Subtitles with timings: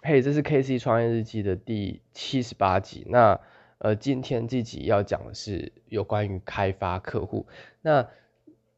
[0.00, 3.04] 嘿，这是 K C 创业日记的第七十八集。
[3.08, 3.40] 那
[3.78, 7.48] 呃，今天这集要讲的是有关于开发客户。
[7.82, 8.08] 那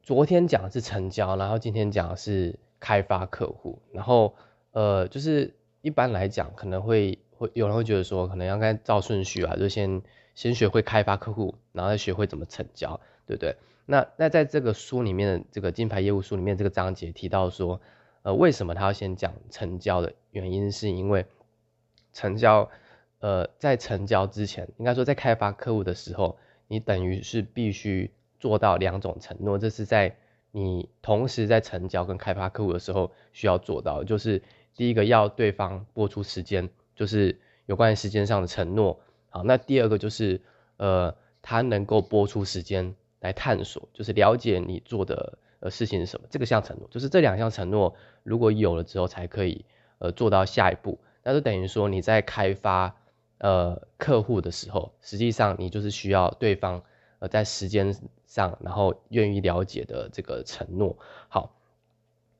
[0.01, 3.83] 昨天讲的是成交，然后今天讲的是开发客户。
[3.93, 4.33] 然后
[4.71, 10.01] 呃，就是一般来讲，可能会会有人会觉得说，可能要该照顺序啊，就先
[10.33, 13.57] 先学会开发客户，然后再学会怎么成交，对不对？
[13.85, 17.79] 那那在这个书里面的这个金牌业务书里面，这个章节提到说。
[18.23, 20.71] 呃，为什么他要先讲成交的原因？
[20.71, 21.25] 是因为
[22.13, 22.69] 成交，
[23.19, 30.15] 呃，在成交之前，应该说在开发客户的时候，你等于是必须做到两种承诺，这是在
[30.51, 34.43] 你同时在成交跟开发客户的时候需要做到，就是
[34.75, 38.99] 第一个要对方播出时间，就是有关于时间上的承诺。
[39.29, 40.41] 好，那第二个就是
[40.77, 45.39] 呃，他能够播出时间来探索，就是了解你做的。
[45.61, 46.27] 呃，事情是什么？
[46.29, 49.63] 这个项承诺，就是这两项承诺，如果有了之后，才可以
[49.99, 50.99] 呃做到下一步。
[51.23, 52.95] 那就等于说你在开发
[53.37, 56.81] 呃客户的时候，实际上你就是需要对方
[57.19, 57.95] 呃在时间
[58.25, 60.97] 上，然后愿意了解的这个承诺。
[61.29, 61.55] 好，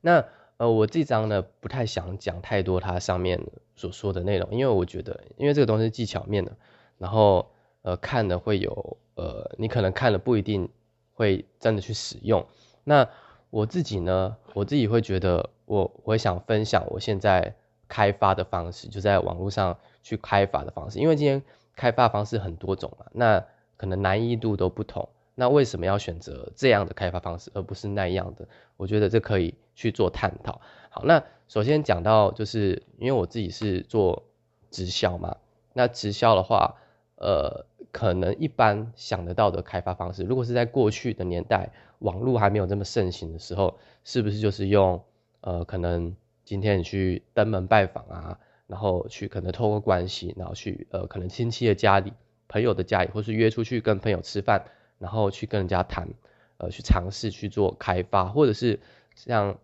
[0.00, 0.24] 那
[0.56, 3.40] 呃我这张呢不太想讲太多它上面
[3.76, 6.56] 所说的内容，因为我觉得，因为这个东西技巧面的，
[6.98, 10.68] 然后呃看的会有呃你可能看了不一定
[11.12, 12.44] 会真的去使用。
[12.84, 13.08] 那
[13.50, 14.36] 我自己呢？
[14.54, 17.54] 我自己会觉得，我我想分享我现在
[17.88, 20.98] 开发的方式，就在网络上去开发的方式。
[20.98, 21.42] 因为今天
[21.76, 23.44] 开发方式很多种嘛，那
[23.76, 25.08] 可能难易度都不同。
[25.34, 28.48] 那为什么要选择这样的开发方式，而不是那样的？
[28.76, 30.60] 我觉得这可以去做探讨。
[30.90, 34.24] 好，那首先讲到，就是因为我自己是做
[34.70, 35.36] 直销嘛，
[35.72, 36.76] 那直销的话，
[37.16, 37.66] 呃。
[37.92, 45.04] 可能一般想得到的开发方式，如果是在过去的年代，网络还没有这么盛行的时候，是不是就是用
[45.42, 52.12] 呃，可能今天你去登门拜访啊，然后去可能透过关系，然后去呃，可能亲戚的家里、
[52.48, 54.64] 朋友的家里，或是约出去跟朋友吃饭，
[54.98, 56.08] 然后去跟人家谈，
[56.56, 58.80] 呃，去尝试去做开发，或者是
[59.14, 59.58] 像。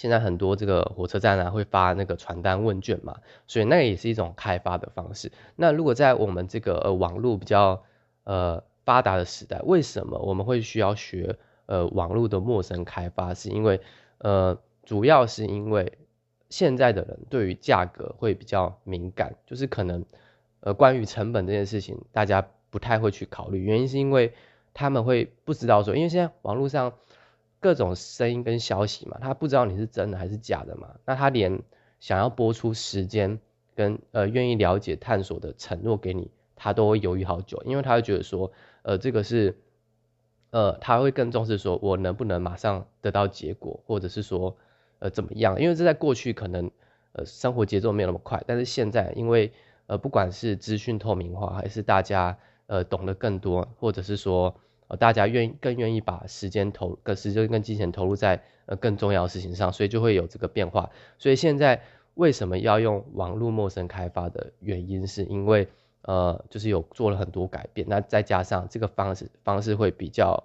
[0.00, 5.30] 现在很多这个火车站啊会发那个传单问卷嘛，所以那也是一种开发的方式。
[5.56, 7.82] 那如果在我们这个呃网络比较
[8.24, 13.34] 呃发达的时代，为什么我们会需要学呃网络的陌生开发？
[13.34, 13.78] 是因为
[14.16, 15.98] 呃主要是因为
[16.48, 20.02] 现在的人对于价格会比较敏感，就是可能
[20.60, 24.32] 呃关于成本这件事情大家不太会去考虑，原因是因为
[24.72, 26.94] 他们会不知道说，因为现在网络上。
[27.60, 31.62] 各种声音跟消息嘛，他不知道你是真的还是假的嘛，那他连
[32.00, 33.38] 想要播出时间
[33.74, 38.50] 跟呃愿意了解探索的承诺给你，他都会犹豫好久，因为他会觉得说，
[38.80, 39.58] 呃这个是，
[40.50, 44.56] 呃他会更重视说我能不能马上得到结果，或者是说
[44.98, 46.70] 呃怎么样，因为这在过去可能
[47.12, 49.52] 呃生活节奏没有那么快，但是现在因为
[49.86, 52.38] 呃不管是资讯透明化，还是大家
[52.68, 54.54] 呃懂得更多，或者是说。
[54.96, 60.90] 大家愿意更愿意把时间投，跟时间跟金钱投入在呃更重要的事情上，所以就会有这个变化。
[61.18, 61.82] 所以现在
[62.14, 65.68] 为什么要用网络陌生开发的原因，是因为
[66.02, 70.42] 呃，就是有做了很多改变，那再加上这个方式方式会比较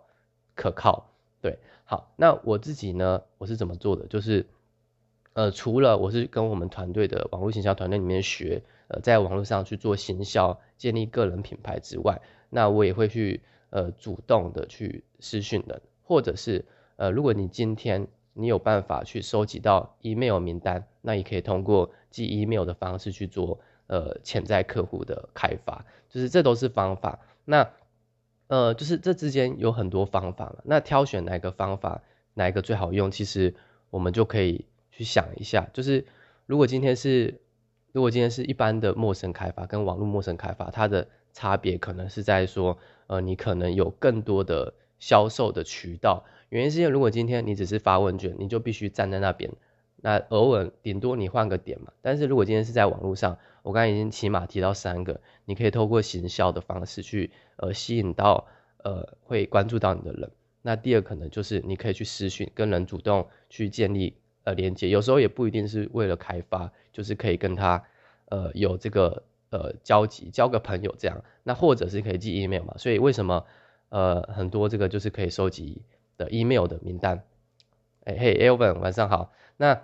[0.53, 1.09] 可靠。
[1.41, 4.05] 对，好，那我自己呢，我是怎么做的？
[4.07, 4.45] 就是
[5.33, 13.41] 呃，除了我是跟我们团队的网络行销团队里面学，呃，在网络上去做行销，建立个人品牌之外，那我也会去。
[13.71, 16.63] 呃，主动的去私讯人，或者是
[16.97, 27.19] 呃，如果你今天你有办法去收集到 email 名单，那也可以通过寄 email 的方式去做呃潜在客户的开发，就是这都是方法。
[27.43, 27.69] 那
[28.47, 30.61] 呃，就是这之间有很多方法了。
[30.63, 32.01] 那挑选哪个方法，
[32.33, 33.55] 哪一个最好用，其实
[33.89, 35.67] 我们就可以去想一下。
[35.73, 36.05] 就是
[36.45, 37.41] 如果今天是，
[37.91, 42.77] 如果今天是一般的陌生开发跟网络陌生开发，它的差别可能是在说。
[43.07, 49.51] 呃，你可能有更多的销售的渠道，原因是因为如果今天你只是发问卷，你就必须站在那边，
[49.97, 51.93] 那偶尔顶多你换个点嘛。
[52.01, 58.47] 但是如果今天是在网络上，我刚才已经起码提到三个，你可以透过行销的方式去呃吸引到
[58.83, 60.31] 呃会关注到你的人。
[60.61, 67.83] 那第二可能就是你可以去私讯跟人主动去建立呃连接，有时候也不一定是为了开发，就是可以跟他
[68.29, 69.23] 呃有这个。
[69.55, 72.73] 呃，交集交个朋友这样，那或者是可以寄 email 嘛？
[72.77, 73.45] 所以为什么
[73.87, 75.81] 呃很多这个就是可以收集
[76.17, 77.23] 的 email 的名单？
[78.03, 79.31] 哎嘿，Elvin 晚上好。
[79.55, 79.81] 那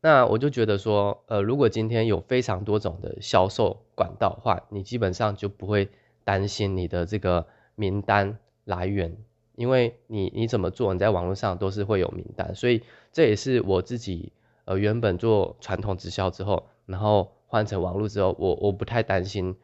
[0.00, 5.90] 那我就觉得说，呃，如果今天有非常多种的销售管道的话，你基本上就不会
[6.24, 9.18] 担心你的这个名单来源，
[9.54, 12.54] 因为你你怎么做，你在网络上都是会有名单。
[12.54, 12.82] 所以
[13.12, 14.32] 这也是我自己
[14.64, 19.56] 呃原本做传统直销之后，然后换成网络之后，我我不太担心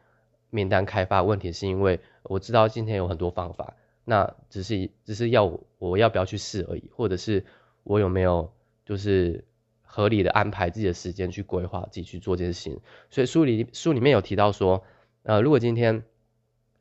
[0.48, 3.76] 名单开发问题，是因为我知道今天有很多方法，
[4.06, 7.44] 那只是只是要我要不要去试而已，或者是
[7.82, 8.50] 我有没有
[8.86, 9.44] 就是
[9.82, 12.80] 合理的安排自己的时间去规划自己去做这件事情。
[13.10, 14.82] 所以书里书里面有提到说，
[15.22, 16.04] 呃，如果今天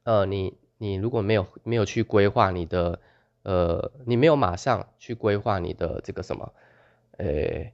[0.03, 3.01] 呃你你如果没有没有去规划你的
[3.43, 6.53] 呃你没有马上去规划你的这个什么，
[7.17, 7.73] 呃。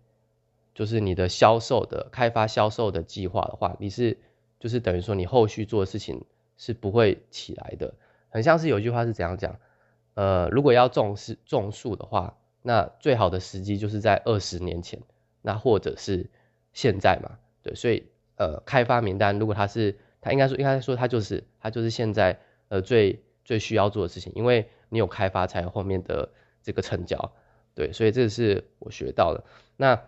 [0.79, 4.17] 就是你的销售的开发销售的计划的话，你是
[4.61, 6.23] 就是等于说你后续做的事情
[6.55, 7.95] 是不会起来的。
[8.29, 9.59] 很像是有一句话是怎样讲，
[10.13, 15.01] 呃，如果要种是种树的话，那最好的时机就是在二十年前，
[15.41, 16.29] 那或者是
[16.71, 18.05] 现在嘛，对，所以
[18.37, 22.39] 呃，开发名单如果它是它应该说应该说它就是它就是现在
[22.69, 26.29] 呃最最需要做的事情，因为你有开发才有后面的
[26.63, 27.33] 这个成交，
[27.75, 29.43] 对，所以这是我学到的。
[29.75, 30.01] 那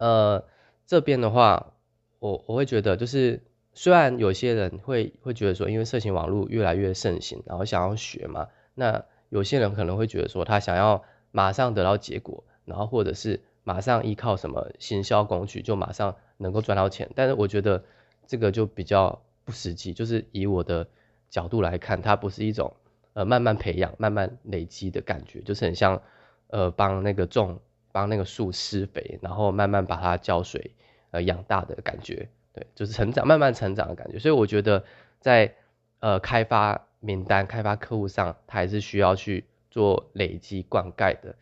[0.00, 0.42] 呃，
[0.86, 1.74] 这边的话，
[2.20, 3.42] 我我会觉得，就是
[3.74, 17.84] 虽然有些人会会觉得说，因为色情网络越来越盛行，然后想要学嘛，那有些人可能会觉得说，他想要马上得到结果，然后或者是马上依靠什么行销工具就马上能够赚到钱，但是我觉得
[18.26, 20.88] 这个就比较不实际，就是以我的
[21.28, 22.74] 角度来看，它不是一种
[23.12, 26.00] 呃慢慢培养、慢慢累积的感觉，就是很像
[26.46, 27.60] 呃帮那个种。
[27.92, 30.72] 帮那个树施肥，然后慢慢把它浇水，
[31.10, 34.18] 呃，养大的感觉，对，就是成长，慢慢成长的感觉。
[34.18, 34.84] 所以我觉得
[35.20, 35.54] 在
[35.98, 41.34] 呃开发名单、开发客户上，它还是需要去做累积灌溉的。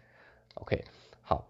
[0.55, 0.85] OK，
[1.23, 1.49] 好，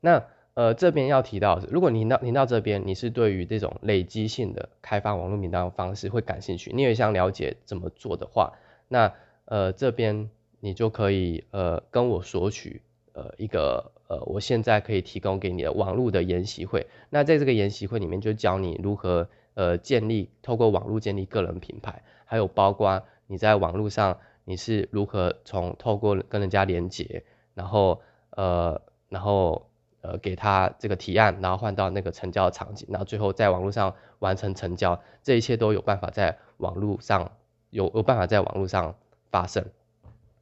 [0.00, 0.24] 那
[0.54, 8.52] 呃这边要提到，如果你到你到这边，你是对于这种累积性的开发网络名单的方式会感兴趣，你也想了解怎么做的话，
[8.88, 9.12] 那
[9.46, 10.30] 呃这边
[10.60, 12.82] 你就可以呃跟我索取。
[13.14, 27.24] 呃，一个呃，我现在可以提供给你的网络的研习会，那在这个研习会里面就教你如何呃建立，透过网络建立个人品牌，还有包括你在网络上你是如何从透过跟人家连接，
[27.54, 28.00] 然后
[28.30, 29.68] 呃然后
[30.00, 37.32] 呃给他这个提案，然后换到那个成交场景，然后最后在网络上完成成交，这一切都有办法在网络上
[37.68, 38.94] 有有办法在网络上
[39.30, 39.66] 发生。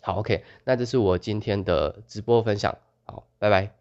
[0.01, 3.80] 好，OK，那这是我今天的直播分享，好，拜拜。